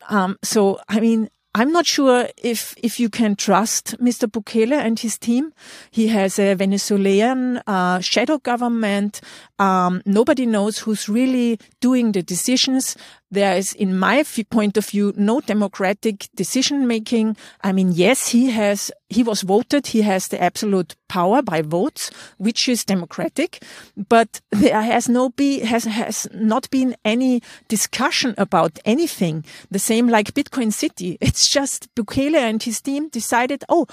Um, 0.08 0.38
so, 0.42 0.78
I 0.88 1.00
mean, 1.00 1.28
I'm 1.54 1.70
not 1.70 1.84
sure 1.84 2.28
if 2.38 2.74
if 2.82 2.98
you 2.98 3.10
can 3.10 3.36
trust 3.36 3.98
Mr. 3.98 4.26
Bukele 4.26 4.72
and 4.72 4.98
his 4.98 5.18
team. 5.18 5.52
He 5.90 6.08
has 6.08 6.38
a 6.38 6.54
Venezuelan 6.54 7.58
uh, 7.66 8.00
shadow 8.00 8.38
government. 8.38 9.20
Um, 9.58 10.00
nobody 10.06 10.46
knows 10.46 10.78
who's 10.78 11.10
really 11.10 11.58
doing 11.80 12.12
the 12.12 12.22
decisions. 12.22 12.96
There 13.32 13.56
is, 13.56 13.72
in 13.72 13.98
my 13.98 14.22
point 14.50 14.76
of 14.76 14.84
view, 14.84 15.14
no 15.16 15.40
democratic 15.40 16.28
decision 16.36 16.86
making. 16.86 17.38
I 17.62 17.72
mean, 17.72 17.92
yes, 17.92 18.28
he 18.28 18.50
has, 18.50 18.92
he 19.08 19.22
was 19.22 19.40
voted. 19.40 19.86
He 19.86 20.02
has 20.02 20.28
the 20.28 20.40
absolute 20.40 20.96
power 21.08 21.40
by 21.40 21.62
votes, 21.62 22.10
which 22.36 22.68
is 22.68 22.84
democratic, 22.84 23.64
but 23.96 24.42
there 24.50 24.82
has 24.82 25.08
no 25.08 25.30
be, 25.30 25.60
has, 25.60 25.84
has 25.84 26.28
not 26.34 26.68
been 26.68 26.94
any 27.06 27.42
discussion 27.68 28.34
about 28.36 28.78
anything. 28.84 29.46
The 29.70 29.78
same 29.78 30.08
like 30.08 30.34
Bitcoin 30.34 30.70
City. 30.72 31.16
It's 31.32 31.48
just 31.48 31.88
Bukele 31.94 32.36
and 32.36 32.62
his 32.62 32.82
team 32.82 33.08
decided, 33.08 33.64
oh, 33.70 33.86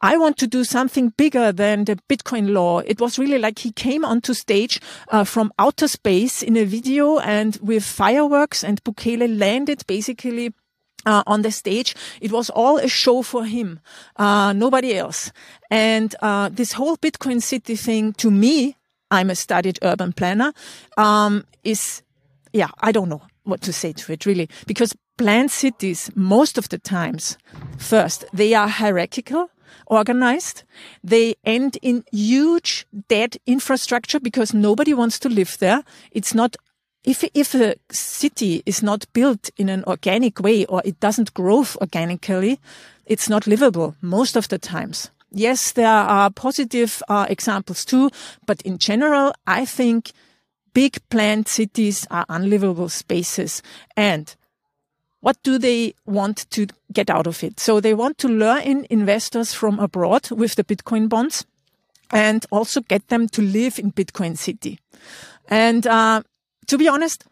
I 0.00 0.16
want 0.16 0.36
to 0.38 0.46
do 0.46 0.62
something 0.62 1.12
bigger 1.16 1.50
than 1.50 1.84
the 1.84 1.98
Bitcoin 2.08 2.50
law. 2.50 2.78
It 2.78 3.00
was 3.00 3.18
really 3.18 3.38
like 3.38 3.58
he 3.58 3.72
came 3.72 4.04
onto 4.04 4.32
stage 4.32 4.80
uh, 5.08 5.24
from 5.24 5.52
outer 5.58 5.88
space 5.88 6.42
in 6.42 6.56
a 6.56 6.64
video 6.64 7.18
and 7.18 7.58
with 7.60 7.84
fireworks 7.84 8.62
and 8.62 8.82
Bukele 8.84 9.38
landed 9.38 9.84
basically 9.88 10.54
uh, 11.04 11.24
on 11.26 11.42
the 11.42 11.50
stage. 11.50 11.96
It 12.20 12.30
was 12.30 12.48
all 12.50 12.78
a 12.78 12.88
show 12.88 13.22
for 13.22 13.44
him, 13.44 13.80
uh, 14.16 14.52
nobody 14.52 14.94
else. 14.94 15.32
And 15.70 16.14
uh, 16.22 16.50
this 16.50 16.72
whole 16.72 16.96
Bitcoin 16.96 17.42
city 17.42 17.74
thing, 17.74 18.12
to 18.14 18.30
me, 18.30 18.76
I'm 19.10 19.30
a 19.30 19.34
studied 19.34 19.78
urban 19.82 20.12
planner, 20.12 20.52
um, 20.96 21.44
is, 21.64 22.02
yeah, 22.52 22.68
I 22.80 22.92
don't 22.92 23.08
know 23.08 23.22
what 23.44 23.62
to 23.62 23.72
say 23.72 23.92
to 23.94 24.12
it 24.12 24.26
really, 24.26 24.48
because 24.66 24.94
planned 25.16 25.50
cities, 25.50 26.10
most 26.14 26.58
of 26.58 26.68
the 26.68 26.78
times, 26.78 27.38
first, 27.78 28.26
they 28.32 28.54
are 28.54 28.68
hierarchical 28.68 29.50
organized. 29.86 30.64
They 31.02 31.34
end 31.44 31.78
in 31.82 32.04
huge 32.12 32.86
dead 33.08 33.36
infrastructure 33.46 34.20
because 34.20 34.54
nobody 34.54 34.94
wants 34.94 35.18
to 35.20 35.28
live 35.28 35.58
there. 35.58 35.82
It's 36.12 36.34
not 36.34 36.56
if 37.04 37.24
if 37.34 37.54
a 37.54 37.76
city 37.90 38.62
is 38.66 38.82
not 38.82 39.06
built 39.12 39.50
in 39.56 39.68
an 39.68 39.84
organic 39.84 40.40
way 40.40 40.66
or 40.66 40.82
it 40.84 41.00
doesn't 41.00 41.34
grow 41.34 41.64
organically, 41.80 42.58
it's 43.06 43.28
not 43.28 43.46
livable 43.46 43.94
most 44.02 44.36
of 44.36 44.48
the 44.48 44.58
times. 44.58 45.10
Yes, 45.30 45.72
there 45.72 45.88
are 45.88 46.30
positive 46.30 47.02
uh, 47.08 47.26
examples 47.28 47.84
too, 47.84 48.10
but 48.46 48.62
in 48.62 48.78
general, 48.78 49.32
I 49.46 49.64
think 49.66 50.12
big 50.72 50.96
planned 51.10 51.48
cities 51.48 52.06
are 52.10 52.24
unlivable 52.28 52.88
spaces. 52.88 53.62
And 53.96 54.34
what 55.20 55.36
do 55.42 55.58
they 55.58 55.94
want 56.06 56.48
to 56.50 56.66
get 56.92 57.10
out 57.10 57.26
of 57.26 57.42
it? 57.42 57.60
So 57.60 57.80
they 57.80 57.94
want 57.94 58.18
to 58.18 58.28
lure 58.28 58.58
in 58.58 58.86
investors 58.90 59.52
from 59.52 59.78
abroad 59.78 60.30
with 60.30 60.54
the 60.54 60.64
Bitcoin 60.64 61.08
bonds 61.08 61.44
and 62.10 62.46
also 62.50 62.80
get 62.80 63.08
them 63.08 63.28
to 63.28 63.42
live 63.42 63.78
in 63.78 63.92
Bitcoin 63.92 64.36
City. 64.36 64.78
And 65.48 65.86
uh, 65.86 66.22
to 66.66 66.78
be 66.78 66.88
honest, 66.88 67.24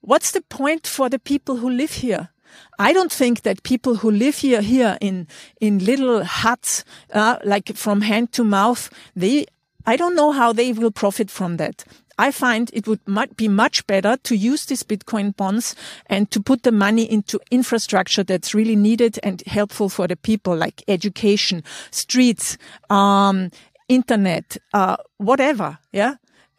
what's 0.00 0.32
the 0.32 0.40
point 0.40 0.86
for 0.86 1.08
the 1.08 1.18
people 1.18 1.56
who 1.56 1.70
live 1.70 1.92
here? 1.92 2.30
I 2.78 2.92
don't 2.92 3.12
think 3.12 3.42
that 3.42 3.62
people 3.62 3.96
who 3.96 4.10
live 4.10 4.38
here, 4.38 4.62
here 4.62 4.96
in, 5.00 5.26
in 5.60 5.84
little 5.84 6.24
huts, 6.24 6.84
uh, 7.12 7.36
like 7.44 7.76
from 7.76 8.00
hand 8.00 8.32
to 8.32 8.44
mouth, 8.44 8.90
they, 9.14 9.46
I 9.86 9.96
don't 9.96 10.14
know 10.14 10.32
how 10.32 10.52
they 10.52 10.72
will 10.72 10.90
profit 10.90 11.30
from 11.30 11.58
that. 11.58 11.84
I 12.18 12.32
find 12.32 12.70
it 12.72 12.88
would 12.88 13.00
be 13.36 13.48
much 13.48 13.86
better 13.86 14.16
to 14.24 14.36
use 14.36 14.66
these 14.66 14.82
Bitcoin 14.82 15.36
bonds 15.36 15.76
and 16.06 16.30
to 16.32 16.40
put 16.40 16.64
the 16.64 16.72
money 16.72 17.04
into 17.10 17.40
infrastructure 17.50 18.24
that's 18.24 18.54
really 18.54 18.76
needed 18.76 19.20
and 19.22 19.42
helpful 19.46 19.88
for 19.88 20.08
the 20.08 20.16
people, 20.16 20.56
like 20.56 20.82
education, 20.88 21.62
streets, 21.90 22.58
um, 22.90 23.50
internet, 23.88 24.56
uh, 24.74 24.96
whatever. 25.18 25.78
Yeah. 25.92 26.16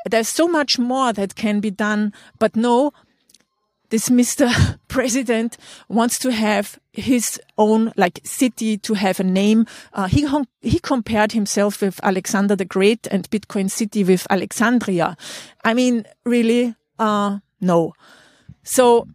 There's 0.10 0.30
so 0.30 0.48
much 0.48 0.80
more 0.80 1.12
that 1.12 1.36
can 1.36 1.60
be 1.60 1.72
done, 1.72 2.14
but 2.40 2.56
no, 2.56 2.94
this 3.90 4.10
Mr. 4.10 4.80
President 4.88 5.58
wants 5.88 6.20
to 6.20 6.32
have 6.32 6.80
his 6.94 7.40
own 7.58 7.92
like 7.96 8.20
city 8.24 8.78
to 8.78 8.94
have 8.94 9.20
a 9.20 9.24
name. 9.24 9.66
Uh, 9.94 10.08
he 10.08 10.28
he 10.62 10.80
compared 10.80 11.32
himself 11.32 11.82
with 11.82 12.00
Alexander 12.04 12.56
the 12.56 12.66
Great 12.66 13.08
and 13.08 13.30
Bitcoin 13.30 13.70
City 13.70 14.04
with 14.04 14.28
Alexandria. 14.30 15.16
I 15.64 15.74
mean, 15.74 16.06
really, 16.26 16.76
uh, 16.98 17.40
no. 17.62 17.94
So 18.64 19.08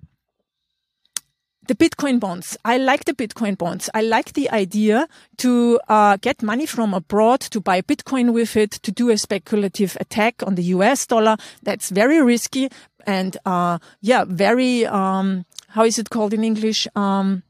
the 1.67 1.75
Bitcoin 1.75 2.21
bonds. 2.21 2.57
I 2.65 2.77
like 2.77 3.05
the 3.05 3.15
Bitcoin 3.15 3.57
bonds. 3.57 3.89
I 3.95 4.03
like 4.03 4.35
the 4.35 4.51
idea 4.51 5.09
to 5.39 5.81
uh, 5.89 6.19
get 6.21 6.43
money 6.43 6.67
from 6.67 6.93
abroad 6.93 7.41
to 7.41 7.61
buy 7.61 7.81
Bitcoin 7.81 8.33
with 8.33 8.57
it 8.57 8.73
to 8.83 8.93
do 8.93 9.11
a 9.11 9.17
speculative 9.17 9.97
attack 10.01 10.43
on 10.47 10.57
the 10.57 10.65
US 10.65 11.07
dollar. 11.07 11.37
That's 11.63 11.91
very 11.91 12.23
risky 12.23 12.69
and 13.07 13.37
uh, 13.45 13.79
yeah, 14.01 14.25
very 14.27 14.87
um, 14.87 15.45
how 15.69 15.85
is 15.85 15.99
it 15.99 16.11
called 16.11 16.33
in 16.33 16.45
English? 16.45 16.87
Um, 16.95 17.43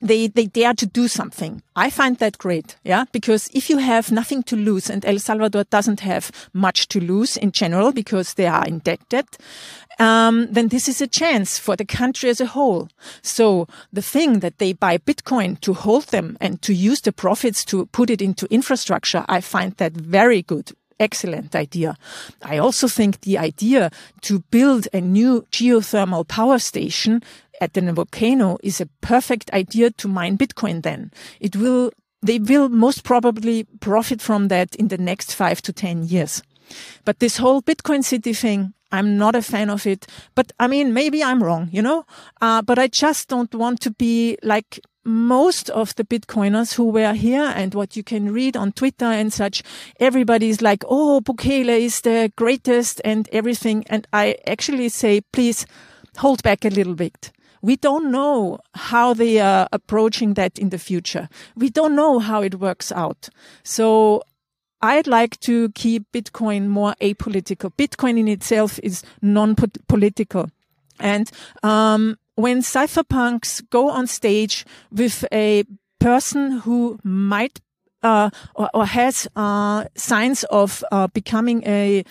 they 0.00 0.26
they 0.26 0.46
dare 0.46 0.74
to 0.74 0.86
do 0.86 1.08
something. 1.08 1.62
I 1.74 1.90
find 1.90 2.18
that 2.18 2.38
great, 2.38 2.76
yeah, 2.84 3.04
because 3.10 3.48
if 3.54 3.70
you 3.70 3.78
have 3.78 4.12
nothing 4.12 4.42
to 4.44 4.56
lose, 4.56 4.90
and 4.90 5.04
El 5.04 5.18
Salvador 5.18 5.64
doesn't 5.64 6.00
have 6.00 6.30
much 6.52 6.88
to 6.88 7.00
lose 7.00 7.36
in 7.36 7.52
general 7.52 7.92
because 7.92 8.34
they 8.34 8.46
are 8.46 8.66
indebted, 8.66 9.26
um, 9.98 10.46
then 10.50 10.68
this 10.68 10.88
is 10.88 11.00
a 11.00 11.06
chance 11.06 11.58
for 11.58 11.76
the 11.76 11.84
country 11.84 12.28
as 12.28 12.40
a 12.40 12.46
whole. 12.46 12.88
So 13.22 13.66
the 13.92 14.02
thing 14.02 14.40
that 14.40 14.58
they 14.58 14.74
buy 14.74 14.98
Bitcoin 14.98 15.60
to 15.60 15.72
hold 15.72 16.04
them 16.08 16.36
and 16.40 16.60
to 16.62 16.74
use 16.74 17.00
the 17.00 17.12
profits 17.12 17.64
to 17.66 17.86
put 17.86 18.10
it 18.10 18.20
into 18.20 18.52
infrastructure, 18.52 19.24
I 19.28 19.40
find 19.40 19.72
that 19.76 19.92
very 19.92 20.42
good 20.42 20.72
excellent 21.00 21.54
idea. 21.54 21.96
I 22.42 22.58
also 22.58 22.88
think 22.88 23.20
the 23.20 23.38
idea 23.38 23.90
to 24.22 24.40
build 24.50 24.88
a 24.92 25.00
new 25.00 25.46
geothermal 25.50 26.26
power 26.26 26.58
station 26.58 27.22
at 27.60 27.74
the 27.74 27.92
volcano 27.92 28.58
is 28.62 28.80
a 28.80 28.86
perfect 29.00 29.52
idea 29.52 29.90
to 29.90 30.08
mine 30.08 30.36
Bitcoin 30.36 30.82
then. 30.82 31.10
It 31.40 31.56
will, 31.56 31.92
they 32.22 32.38
will 32.38 32.68
most 32.68 33.04
probably 33.04 33.64
profit 33.80 34.20
from 34.20 34.48
that 34.48 34.74
in 34.76 34.88
the 34.88 34.98
next 34.98 35.34
five 35.34 35.62
to 35.62 35.72
10 35.72 36.04
years. 36.04 36.42
But 37.04 37.18
this 37.18 37.36
whole 37.36 37.62
Bitcoin 37.62 38.02
city 38.02 38.32
thing, 38.32 38.74
I'm 38.90 39.18
not 39.18 39.34
a 39.34 39.42
fan 39.42 39.70
of 39.70 39.86
it. 39.86 40.06
But 40.34 40.52
I 40.58 40.66
mean, 40.66 40.94
maybe 40.94 41.22
I'm 41.22 41.42
wrong, 41.42 41.68
you 41.72 41.82
know? 41.82 42.04
Uh, 42.40 42.62
but 42.62 42.78
I 42.78 42.86
just 42.86 43.28
don't 43.28 43.54
want 43.54 43.80
to 43.80 43.90
be 43.90 44.38
like 44.42 44.80
most 45.04 45.70
of 45.70 45.94
the 45.96 46.04
Bitcoiners 46.04 46.74
who 46.74 46.84
were 46.90 47.14
here 47.14 47.52
and 47.54 47.74
what 47.74 47.96
you 47.96 48.02
can 48.02 48.32
read 48.32 48.56
on 48.56 48.72
Twitter 48.72 49.04
and 49.04 49.32
such, 49.32 49.62
everybody's 50.00 50.62
like, 50.62 50.82
oh, 50.88 51.20
Bukele 51.20 51.80
is 51.80 52.00
the 52.00 52.32
greatest 52.36 53.00
and 53.04 53.28
everything. 53.32 53.84
And 53.88 54.06
I 54.12 54.36
actually 54.46 54.88
say, 54.88 55.20
please 55.20 55.66
hold 56.16 56.42
back 56.42 56.64
a 56.64 56.70
little 56.70 56.94
bit 56.94 57.32
We 57.64 57.76
don't 57.76 58.10
know 58.10 58.58
how 58.74 59.14
they 59.14 59.40
are 59.40 59.66
approaching 59.72 60.34
that 60.34 60.58
in 60.58 60.68
the 60.68 60.78
future. 60.78 61.30
We 61.56 61.70
don't 61.70 61.96
know 61.96 62.18
how 62.18 62.42
it 62.42 62.56
works 62.60 62.92
out. 62.92 63.30
So 63.62 64.22
I'd 64.82 65.06
like 65.06 65.40
to 65.40 65.70
keep 65.70 66.04
Bitcoin 66.12 66.68
more 66.68 66.94
apolitical. 67.00 67.72
Bitcoin 67.74 68.18
in 68.18 68.28
itself 68.28 68.78
is 68.82 69.02
non-political. 69.22 70.50
And, 71.00 71.30
um, 71.62 72.18
when 72.36 72.60
cypherpunks 72.60 73.62
go 73.70 73.90
on 73.90 74.06
stage 74.06 74.64
with 74.90 75.24
a 75.32 75.64
person 76.00 76.58
who 76.58 76.98
might 77.02 77.60
uh, 78.02 78.28
or, 78.54 78.68
or, 78.74 78.84
has 78.84 79.26
uh, 79.34 79.84
signs 79.94 80.44
of 80.44 80.84
uh, 80.92 81.06
becoming 81.06 81.62
a 81.66 82.04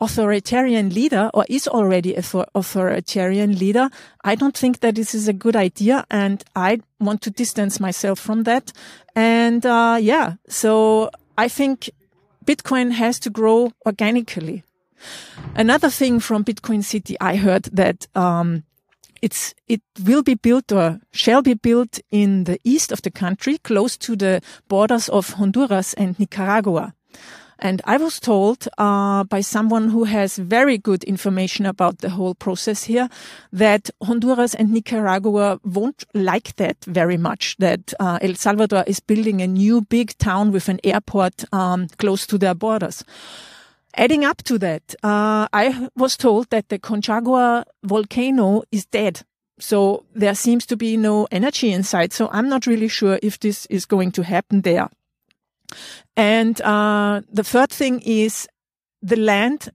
authoritarian 0.00 0.90
leader 0.90 1.30
or 1.34 1.44
is 1.48 1.68
already 1.68 2.14
a 2.14 2.22
authoritarian 2.54 3.58
leader, 3.58 3.90
I 4.24 4.34
don't 4.34 4.56
think 4.56 4.80
that 4.80 4.94
this 4.94 5.14
is 5.14 5.28
a 5.28 5.32
good 5.32 5.56
idea. 5.56 6.06
And 6.10 6.42
I 6.54 6.80
want 7.00 7.22
to 7.22 7.30
distance 7.30 7.80
myself 7.80 8.18
from 8.18 8.44
that. 8.44 8.72
And, 9.14 9.64
uh, 9.64 9.98
yeah, 10.00 10.34
so 10.48 11.10
I 11.36 11.48
think 11.48 11.90
Bitcoin 12.44 12.92
has 12.92 13.18
to 13.20 13.30
grow 13.30 13.72
organically. 13.86 14.64
Another 15.54 15.90
thing 15.90 16.20
from 16.20 16.44
Bitcoin 16.44 16.82
City, 16.82 17.16
I 17.20 17.36
heard 17.36 17.64
that, 17.64 18.06
um, 18.14 18.64
it's, 19.22 19.54
it 19.68 19.82
will 20.04 20.22
be 20.22 20.34
built 20.34 20.72
or 20.72 21.00
shall 21.12 21.42
be 21.42 21.54
built 21.54 21.98
in 22.10 22.44
the 22.44 22.58
east 22.64 22.92
of 22.92 23.02
the 23.02 23.10
country, 23.10 23.58
close 23.58 23.96
to 23.98 24.16
the 24.16 24.42
borders 24.68 25.08
of 25.08 25.30
Honduras 25.30 25.94
and 25.94 26.18
Nicaragua. 26.18 26.94
And 27.58 27.80
I 27.86 27.96
was 27.96 28.20
told 28.20 28.68
uh, 28.76 29.24
by 29.24 29.40
someone 29.40 29.88
who 29.88 30.04
has 30.04 30.36
very 30.36 30.76
good 30.76 31.02
information 31.04 31.64
about 31.64 31.98
the 31.98 32.10
whole 32.10 32.34
process 32.34 32.84
here 32.84 33.08
that 33.52 33.88
Honduras 34.02 34.54
and 34.54 34.72
Nicaragua 34.72 35.58
won't 35.64 36.04
like 36.12 36.56
that 36.56 36.84
very 36.84 37.16
much. 37.16 37.56
That 37.58 37.94
uh, 37.98 38.18
El 38.20 38.34
Salvador 38.34 38.84
is 38.86 39.00
building 39.00 39.40
a 39.40 39.46
new 39.46 39.80
big 39.80 40.18
town 40.18 40.52
with 40.52 40.68
an 40.68 40.80
airport 40.84 41.44
um, 41.52 41.88
close 41.98 42.26
to 42.26 42.36
their 42.36 42.54
borders. 42.54 43.04
Adding 43.96 44.24
up 44.24 44.42
to 44.44 44.58
that, 44.58 44.94
uh, 45.02 45.48
I 45.52 45.88
was 45.96 46.16
told 46.16 46.50
that 46.50 46.68
the 46.68 46.78
Conchagua 46.78 47.64
volcano 47.82 48.62
is 48.70 48.84
dead. 48.84 49.22
So 49.58 50.04
there 50.14 50.34
seems 50.34 50.66
to 50.66 50.76
be 50.76 50.98
no 50.98 51.26
energy 51.30 51.72
inside. 51.72 52.12
So 52.12 52.28
I'm 52.30 52.48
not 52.48 52.66
really 52.66 52.88
sure 52.88 53.18
if 53.22 53.40
this 53.40 53.64
is 53.66 53.86
going 53.86 54.12
to 54.12 54.22
happen 54.22 54.60
there. 54.60 54.90
And 56.14 56.60
uh, 56.60 57.22
the 57.32 57.44
third 57.44 57.70
thing 57.70 58.00
is 58.00 58.46
the 59.00 59.16
land. 59.16 59.70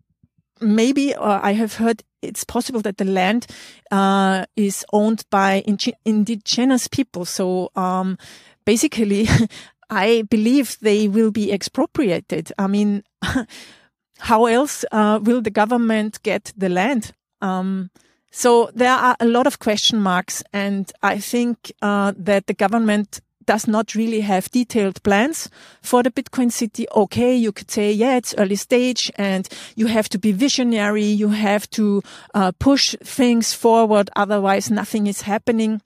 Maybe 0.60 1.16
or 1.16 1.44
I 1.44 1.54
have 1.54 1.76
heard 1.76 2.04
it's 2.22 2.44
possible 2.44 2.82
that 2.82 2.98
the 2.98 3.06
land 3.06 3.48
uh, 3.90 4.46
is 4.56 4.86
owned 4.94 5.24
by 5.32 5.64
indigenous 5.66 6.88
people. 6.88 7.26
So 7.26 7.72
um, 7.76 8.20
basically, 8.64 9.28
I 9.90 10.24
believe 10.30 10.78
they 10.82 11.08
will 11.08 11.32
be 11.32 11.52
expropriated. 11.52 12.52
I 12.60 12.68
mean, 12.68 13.04
how 14.22 14.46
else 14.46 14.86
uh, 14.92 15.20
will 15.22 15.42
the 15.42 15.50
government 15.50 16.22
get 16.24 16.54
the 16.56 16.70
land? 16.70 17.12
Um, 17.42 17.90
so 18.30 18.70
there 18.74 18.94
are 18.94 19.16
a 19.20 19.26
lot 19.26 19.48
of 19.48 19.60
question 19.60 20.00
marks, 20.00 20.44
and 20.54 20.92
I 21.02 21.18
think 21.18 21.72
uh, 21.82 22.14
that 22.18 22.48
the 22.48 22.54
government 22.54 23.20
does 23.46 23.68
not 23.68 23.96
really 23.96 24.22
have 24.22 24.52
detailed 24.52 25.02
plans 25.02 25.50
for 25.82 26.04
the 26.04 26.12
Bitcoin 26.12 26.52
city. 26.52 26.86
Okay, 26.96 27.36
you 27.36 27.52
could 27.52 27.72
say, 27.72 27.92
yeah, 27.92 28.16
it's 28.16 28.36
early 28.38 28.56
stage 28.56 29.12
and 29.16 29.50
you 29.76 29.88
have 29.88 30.08
to 30.10 30.20
be 30.20 30.32
visionary. 30.32 31.04
You 31.04 31.30
have 31.30 31.68
to 31.72 32.04
uh, 32.36 32.52
push 32.60 32.96
things 33.04 33.54
forward. 33.54 34.10
Otherwise, 34.16 34.70
nothing 34.70 35.08
is 35.08 35.24
happening. 35.24 35.82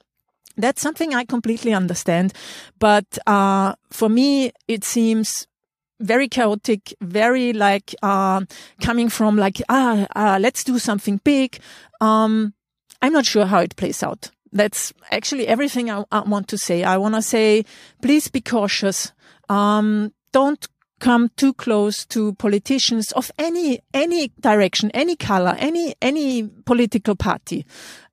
That's 0.58 0.82
something 0.82 1.16
I 1.16 1.24
completely 1.24 1.74
understand. 1.74 2.34
But, 2.80 3.18
uh, 3.26 3.76
for 3.90 4.10
me, 4.10 4.52
it 4.68 4.84
seems 4.84 5.48
very 6.00 6.28
chaotic, 6.28 6.94
very 7.02 7.54
like, 7.54 7.96
uh, 8.04 8.42
coming 8.82 9.10
from 9.10 9.38
like, 9.38 9.62
ah, 9.70 10.08
uh, 10.16 10.38
let's 10.40 10.64
do 10.64 10.80
something 10.80 11.20
big. 11.24 11.60
Um, 12.02 12.54
I'm 13.02 13.14
not 13.14 13.26
sure 13.26 13.46
how 13.46 13.60
it 13.60 13.76
plays 13.76 14.04
out 14.04 14.32
that's 14.56 14.94
actually 15.12 15.48
everything 15.48 15.92
I, 15.92 16.06
I 16.12 16.22
want 16.22 16.48
to 16.48 16.58
say. 16.58 16.84
I 16.84 16.98
want 16.98 17.14
to 17.16 17.22
say, 17.22 17.66
please 18.02 18.30
be 18.30 18.42
cautious. 18.42 19.12
Um, 19.50 20.14
don't 20.32 20.66
come 21.00 21.30
too 21.36 21.54
close 21.54 22.06
to 22.06 22.34
politicians 22.36 23.12
of 23.12 23.30
any 23.38 23.80
any 23.94 24.32
direction, 24.40 24.90
any 24.92 25.16
color, 25.16 25.56
any 25.60 25.94
any 26.02 26.48
political 26.66 27.16
party. 27.16 27.66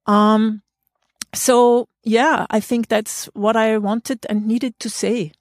Um, 0.06 0.62
so 1.32 1.88
yeah, 2.02 2.46
I 2.50 2.60
think 2.60 2.88
that's 2.88 3.26
what 3.34 3.56
I 3.56 3.78
wanted 3.78 4.26
and 4.28 4.46
needed 4.46 4.78
to 4.80 4.90
say. 4.90 5.32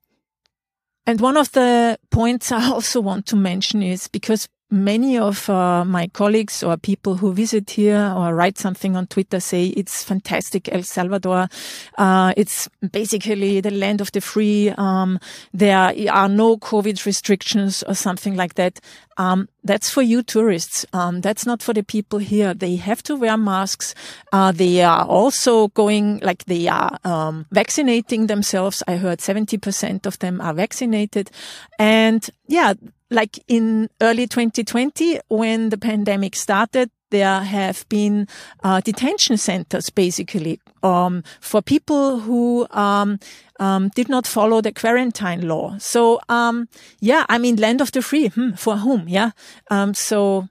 And 1.05 1.19
one 1.19 1.37
of 1.37 1.51
the 1.51 1.97
points 2.09 2.51
I 2.51 2.69
also 2.69 3.01
want 3.01 3.25
to 3.27 3.35
mention 3.35 3.81
is 3.83 4.07
because 4.07 4.47
many 4.71 5.17
of 5.17 5.49
uh, 5.49 5.83
my 5.83 6.07
colleagues 6.07 6.63
or 6.63 6.77
people 6.77 7.15
who 7.15 7.33
visit 7.33 7.69
here 7.71 8.13
or 8.15 8.33
write 8.33 8.57
something 8.57 8.95
on 8.95 9.05
Twitter 9.05 9.39
say 9.39 9.65
it's 9.65 10.03
fantastic 10.03 10.71
El 10.71 10.83
Salvador. 10.83 11.49
Uh, 11.97 12.33
it's 12.37 12.69
basically 12.91 13.59
the 13.59 13.71
land 13.71 13.99
of 13.99 14.11
the 14.13 14.21
free. 14.21 14.69
Um, 14.77 15.19
there 15.53 15.93
are 16.11 16.29
no 16.29 16.57
COVID 16.57 17.05
restrictions 17.05 17.83
or 17.83 17.93
something 17.93 18.35
like 18.35 18.55
that. 18.55 18.79
Um, 19.17 19.49
that's 19.63 19.89
for 19.89 20.01
you 20.01 20.23
tourists. 20.23 20.85
Um, 20.93 21.21
that's 21.21 21.45
not 21.45 21.61
for 21.61 21.73
the 21.73 21.83
people 21.83 22.19
here. 22.19 22.53
They 22.53 22.75
have 22.77 23.03
to 23.03 23.15
wear 23.15 23.37
masks. 23.37 23.93
Uh, 24.31 24.51
they 24.51 24.81
are 24.81 25.05
also 25.05 25.67
going 25.69 26.19
like 26.19 26.45
they 26.45 26.67
are 26.67 26.97
um, 27.03 27.45
vaccinating 27.51 28.27
themselves. 28.27 28.83
I 28.87 28.97
heard 28.97 29.19
70% 29.19 30.05
of 30.05 30.19
them 30.19 30.41
are 30.41 30.53
vaccinated. 30.53 31.29
And 31.77 32.27
yeah, 32.47 32.73
like 33.09 33.39
in 33.47 33.89
early 34.01 34.27
2020, 34.27 35.19
when 35.27 35.69
the 35.69 35.77
pandemic 35.77 36.35
started, 36.35 36.89
there 37.11 37.41
have 37.41 37.87
been 37.89 38.27
uh, 38.63 38.81
detention 38.81 39.37
centers 39.37 39.89
basically 39.89 40.59
um, 40.81 41.23
for 41.39 41.61
people 41.61 42.19
who 42.19 42.67
um, 42.71 43.19
um, 43.59 43.89
did 43.95 44.09
not 44.09 44.25
follow 44.25 44.61
the 44.61 44.71
quarantine 44.71 45.47
law. 45.47 45.77
So 45.77 46.19
um, 46.27 46.67
yeah, 46.99 47.25
I 47.29 47.37
mean, 47.37 47.57
land 47.57 47.81
of 47.81 47.91
the 47.91 48.01
free 48.01 48.29
hmm, 48.29 48.51
for 48.53 48.77
whom? 48.77 49.07
Yeah. 49.07 49.31
Um, 49.69 49.93
so 49.93 50.47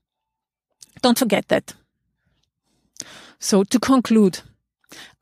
don't 1.02 1.18
forget 1.18 1.48
that. 1.48 1.74
So 3.38 3.64
to 3.64 3.78
conclude, 3.78 4.40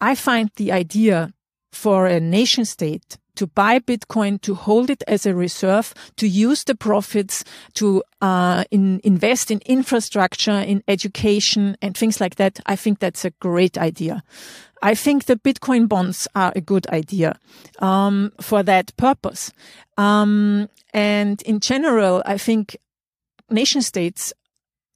I 0.00 0.14
find 0.14 0.50
the 0.56 0.72
idea 0.72 1.32
for 1.72 2.06
a 2.06 2.20
nation 2.20 2.64
state 2.64 3.16
to 3.38 3.46
buy 3.46 3.78
Bitcoin, 3.78 4.40
to 4.40 4.56
hold 4.56 4.90
it 4.90 5.04
as 5.06 5.24
a 5.24 5.32
reserve, 5.32 5.94
to 6.16 6.26
use 6.26 6.64
the 6.64 6.74
profits 6.74 7.44
to 7.74 8.02
uh, 8.20 8.64
in, 8.72 9.00
invest 9.04 9.52
in 9.52 9.60
infrastructure, 9.64 10.58
in 10.58 10.82
education, 10.88 11.76
and 11.80 11.96
things 11.96 12.20
like 12.20 12.34
that. 12.34 12.58
I 12.66 12.74
think 12.74 12.98
that's 12.98 13.24
a 13.24 13.30
great 13.30 13.78
idea. 13.78 14.24
I 14.82 14.96
think 14.96 15.26
the 15.26 15.36
Bitcoin 15.36 15.88
bonds 15.88 16.26
are 16.34 16.52
a 16.56 16.60
good 16.60 16.88
idea 16.88 17.38
um, 17.78 18.32
for 18.40 18.64
that 18.64 18.96
purpose. 18.96 19.52
Um, 19.96 20.68
and 20.92 21.40
in 21.42 21.60
general, 21.60 22.24
I 22.26 22.38
think 22.38 22.76
nation 23.50 23.82
states, 23.82 24.32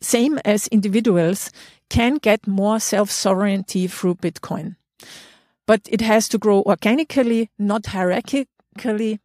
same 0.00 0.40
as 0.44 0.66
individuals, 0.66 1.52
can 1.90 2.16
get 2.16 2.48
more 2.48 2.80
self 2.80 3.08
sovereignty 3.08 3.86
through 3.86 4.16
Bitcoin 4.16 4.74
but 5.72 5.88
it 5.88 6.02
has 6.02 6.28
to 6.28 6.36
grow 6.36 6.60
organically, 6.64 7.48
not 7.58 7.84
hierarchically. 7.84 9.20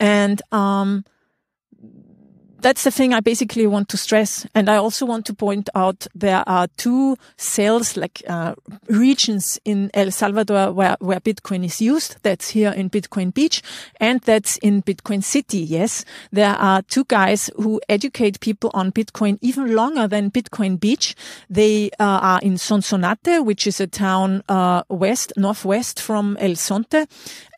And, 0.00 0.42
um, 0.50 1.04
that's 2.60 2.84
the 2.84 2.90
thing 2.90 3.14
I 3.14 3.20
basically 3.20 3.66
want 3.66 3.88
to 3.90 3.96
stress. 3.96 4.46
And 4.54 4.68
I 4.68 4.76
also 4.76 5.06
want 5.06 5.26
to 5.26 5.34
point 5.34 5.68
out 5.74 6.06
there 6.14 6.42
are 6.46 6.68
two 6.76 7.16
sales, 7.36 7.96
like 7.96 8.22
uh, 8.28 8.54
regions 8.88 9.58
in 9.64 9.90
El 9.94 10.10
Salvador 10.10 10.72
where, 10.72 10.96
where 11.00 11.20
Bitcoin 11.20 11.64
is 11.64 11.80
used. 11.80 12.16
That's 12.22 12.50
here 12.50 12.70
in 12.70 12.90
Bitcoin 12.90 13.32
Beach 13.32 13.62
and 14.00 14.20
that's 14.20 14.56
in 14.58 14.82
Bitcoin 14.82 15.22
City. 15.22 15.58
Yes, 15.58 16.04
there 16.30 16.54
are 16.54 16.82
two 16.82 17.04
guys 17.04 17.50
who 17.56 17.80
educate 17.88 18.40
people 18.40 18.70
on 18.74 18.92
Bitcoin 18.92 19.38
even 19.40 19.74
longer 19.74 20.06
than 20.06 20.30
Bitcoin 20.30 20.78
Beach. 20.78 21.14
They 21.48 21.90
uh, 21.98 22.20
are 22.22 22.40
in 22.40 22.54
Sonsonate, 22.54 23.44
which 23.44 23.66
is 23.66 23.80
a 23.80 23.86
town 23.86 24.42
uh, 24.48 24.82
west, 24.88 25.32
northwest 25.36 26.00
from 26.00 26.36
El 26.40 26.52
Zonte. 26.52 27.06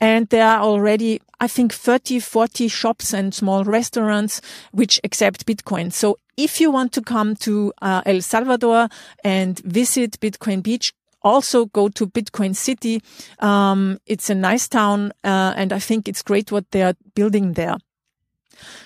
And 0.03 0.29
there 0.31 0.47
are 0.47 0.61
already 0.61 1.21
I 1.41 1.47
think 1.49 1.73
30, 1.73 2.21
40 2.21 2.69
shops 2.69 3.13
and 3.13 3.35
small 3.35 3.65
restaurants 3.65 4.41
which 4.73 5.01
accept 5.03 5.47
Bitcoin. 5.47 5.93
So 5.93 6.19
if 6.37 6.61
you 6.61 6.71
want 6.71 6.93
to 6.93 7.03
come 7.03 7.37
to 7.37 7.73
uh, 7.81 8.03
El 8.05 8.21
Salvador 8.21 8.89
and 9.25 9.59
visit 9.61 10.21
Bitcoin 10.21 10.63
Beach, 10.63 10.93
also 11.23 11.67
go 11.67 11.89
to 11.89 12.07
Bitcoin 12.07 12.55
City. 12.55 13.03
Um, 13.39 13.99
it's 14.07 14.29
a 14.29 14.35
nice 14.35 14.69
town, 14.69 15.13
uh, 15.25 15.55
and 15.57 15.73
I 15.73 15.79
think 15.79 16.09
it's 16.09 16.23
great 16.23 16.51
what 16.51 16.71
they 16.73 16.83
are 16.83 16.95
building 17.15 17.53
there. 17.53 17.77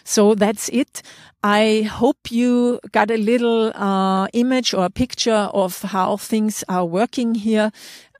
So 0.04 0.34
that's 0.34 0.68
it. 0.70 1.02
I 1.42 1.82
hope 1.82 2.30
you 2.30 2.80
got 2.92 3.10
a 3.10 3.16
little 3.16 3.70
uh, 3.74 4.26
image 4.32 4.74
or 4.74 4.88
picture 4.88 5.48
of 5.52 5.82
how 5.82 6.16
things 6.16 6.64
are 6.68 6.84
working 6.84 7.34
here. 7.34 7.70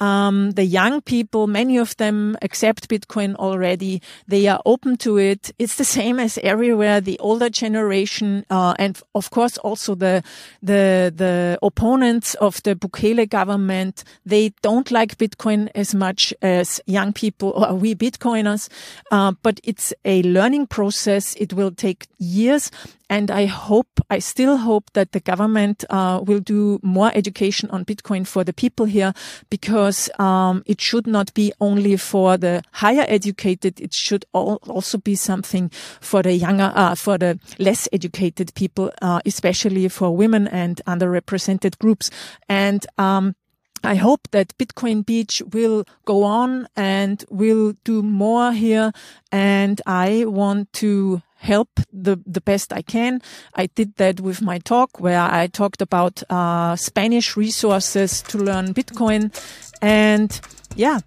Um, 0.01 0.53
the 0.53 0.65
young 0.65 1.01
people, 1.01 1.47
many 1.47 1.79
of 1.79 1.97
them 1.97 2.37
accept 2.43 2.89
Bitcoin 2.89 3.35
already. 3.37 4.03
They 4.29 4.47
are 4.47 4.61
open 4.65 4.97
to 4.99 5.19
it. 5.19 5.53
It's 5.59 5.77
the 5.77 5.85
same 5.85 6.21
as 6.21 6.39
everywhere. 6.43 7.01
The 7.01 7.19
older 7.19 7.49
generation, 7.49 8.45
uh, 8.51 8.75
and 8.79 9.01
of 9.15 9.31
course 9.31 9.59
also 9.59 9.95
the, 9.95 10.23
the, 10.63 11.13
the 11.15 11.59
opponents 11.63 12.35
of 12.35 12.63
the 12.63 12.75
Bukele 12.75 13.29
government, 13.29 14.05
they 14.25 14.53
don't 14.63 14.91
like 14.91 15.19
Bitcoin 15.19 15.71
as 15.75 15.95
much 15.95 16.35
as 16.43 16.81
young 16.87 17.13
people 17.13 17.51
or 17.51 17.75
we 17.75 17.95
Bitcoiners. 17.95 18.69
Uh, 19.11 19.33
but 19.43 19.61
it's 19.65 19.93
a 20.05 20.23
learning 20.23 20.67
process. 20.67 21.35
It 21.37 21.53
will 21.53 21.71
take 21.71 22.07
years. 22.19 22.71
And 23.09 23.31
I 23.31 23.47
hope, 23.47 24.01
I 24.11 24.19
still 24.19 24.57
hope 24.57 24.93
that 24.95 25.13
the 25.13 25.21
government 25.21 25.85
uh, 25.91 26.21
will 26.25 26.41
do 26.41 26.81
more 26.83 27.13
education 27.15 27.71
on 27.71 27.85
Bitcoin 27.85 28.27
for 28.27 28.43
the 28.43 28.53
people 28.53 28.87
here 28.87 29.13
because 29.49 30.11
um, 30.19 30.65
it 30.67 30.81
should 30.81 31.07
not 31.07 31.33
be 31.33 31.53
only 31.61 31.97
for 31.97 32.37
the 32.37 32.63
higher 32.73 33.05
educated. 33.07 33.81
It 33.81 33.95
should 33.95 34.25
also 34.33 34.99
be 34.99 35.15
something 35.15 35.71
for 36.01 36.23
the 36.23 36.33
younger, 36.33 36.73
uh, 36.75 36.97
for 36.97 37.17
the 37.17 37.39
less 37.59 37.89
educated 37.93 38.53
people, 38.55 38.93
uh, 39.01 39.21
especially 39.25 39.89
for 39.89 40.17
women 40.17 40.49
and 40.49 40.81
underrepresented 40.87 41.79
groups. 41.79 42.11
And 42.49 42.85
um, 42.99 43.37
I 43.85 43.95
hope 43.95 44.29
that 44.33 44.57
Bitcoin 44.59 45.07
Beach 45.07 45.43
will 45.53 45.85
go 46.05 46.25
on 46.25 46.67
and 46.75 47.25
will 47.31 47.75
do 47.85 48.03
more 48.03 48.53
here. 48.53 48.91
And 49.31 49.81
I 49.87 50.25
want 50.27 50.73
to 50.75 51.23
help 51.37 51.81
the, 51.93 52.21
the 52.27 52.41
best 52.41 52.73
I 52.73 52.83
can. 52.83 53.23
I 53.55 53.67
did 53.67 53.97
that 53.97 54.21
with 54.21 54.43
my 54.43 54.59
talk 54.59 55.01
where 55.01 55.21
I 55.21 55.47
talked 55.47 55.81
about 55.81 56.23
uh, 56.31 56.77
Spanish 56.77 57.37
resources 57.37 58.23
to 58.23 58.39
learn 58.39 58.75
Bitcoin. 58.75 59.33
And 59.81 60.41
yeah, 60.75 61.01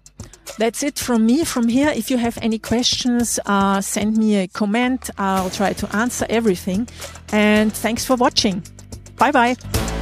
that's 0.58 0.82
it 0.82 0.98
from 0.98 1.26
me 1.26 1.44
from 1.44 1.68
here. 1.68 1.90
If 1.90 2.10
you 2.10 2.18
have 2.18 2.38
any 2.42 2.58
questions, 2.58 3.38
uh, 3.46 3.80
send 3.80 4.16
me 4.16 4.36
a 4.36 4.48
comment. 4.48 5.10
I'll 5.18 5.50
try 5.50 5.72
to 5.74 5.96
answer 5.96 6.26
everything. 6.28 6.88
And 7.32 7.72
thanks 7.72 8.04
for 8.04 8.16
watching. 8.16 8.62
Bye 9.16 9.32
bye. 9.32 9.99